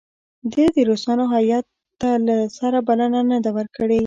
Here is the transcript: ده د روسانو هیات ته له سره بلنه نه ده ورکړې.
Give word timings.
ده 0.53 0.65
د 0.75 0.77
روسانو 0.89 1.25
هیات 1.35 1.65
ته 2.01 2.11
له 2.27 2.37
سره 2.57 2.77
بلنه 2.87 3.19
نه 3.31 3.37
ده 3.43 3.49
ورکړې. 3.57 3.99